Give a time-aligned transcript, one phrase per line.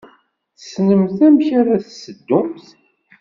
[0.57, 2.65] Tessnemt amek ara s-teddumt.